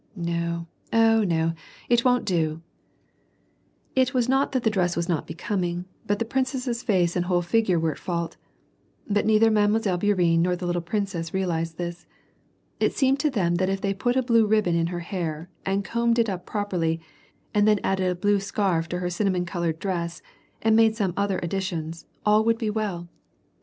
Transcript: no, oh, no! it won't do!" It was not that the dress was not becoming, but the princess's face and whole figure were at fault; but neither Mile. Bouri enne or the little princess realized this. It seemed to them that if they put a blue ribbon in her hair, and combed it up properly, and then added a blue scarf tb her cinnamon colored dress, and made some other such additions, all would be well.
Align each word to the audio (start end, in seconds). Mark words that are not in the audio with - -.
no, 0.15 0.65
oh, 0.91 1.23
no! 1.23 1.53
it 1.87 2.03
won't 2.03 2.25
do!" 2.25 2.63
It 3.95 4.15
was 4.15 4.27
not 4.27 4.51
that 4.51 4.63
the 4.63 4.71
dress 4.71 4.95
was 4.95 5.07
not 5.07 5.27
becoming, 5.27 5.85
but 6.07 6.17
the 6.17 6.25
princess's 6.25 6.81
face 6.81 7.15
and 7.15 7.25
whole 7.25 7.43
figure 7.43 7.79
were 7.79 7.91
at 7.91 7.99
fault; 7.99 8.35
but 9.07 9.27
neither 9.27 9.51
Mile. 9.51 9.67
Bouri 9.67 10.25
enne 10.39 10.47
or 10.47 10.55
the 10.55 10.65
little 10.65 10.81
princess 10.81 11.35
realized 11.35 11.77
this. 11.77 12.07
It 12.79 12.93
seemed 12.93 13.19
to 13.19 13.29
them 13.29 13.57
that 13.57 13.69
if 13.69 13.79
they 13.79 13.93
put 13.93 14.15
a 14.17 14.23
blue 14.23 14.47
ribbon 14.47 14.73
in 14.73 14.87
her 14.87 15.01
hair, 15.01 15.51
and 15.67 15.85
combed 15.85 16.17
it 16.17 16.29
up 16.31 16.47
properly, 16.47 16.99
and 17.53 17.67
then 17.67 17.79
added 17.83 18.09
a 18.09 18.15
blue 18.15 18.39
scarf 18.39 18.89
tb 18.89 19.01
her 19.01 19.09
cinnamon 19.11 19.45
colored 19.45 19.77
dress, 19.77 20.23
and 20.63 20.75
made 20.75 20.95
some 20.95 21.13
other 21.15 21.35
such 21.35 21.45
additions, 21.45 22.07
all 22.25 22.43
would 22.43 22.57
be 22.57 22.71
well. 22.71 23.07